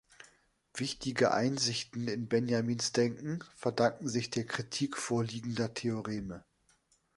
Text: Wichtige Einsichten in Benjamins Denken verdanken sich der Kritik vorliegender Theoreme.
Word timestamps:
Wichtige 0.73 1.31
Einsichten 1.31 2.07
in 2.07 2.27
Benjamins 2.27 2.91
Denken 2.91 3.43
verdanken 3.55 4.09
sich 4.09 4.31
der 4.31 4.47
Kritik 4.47 4.97
vorliegender 4.97 5.75
Theoreme. 5.75 6.43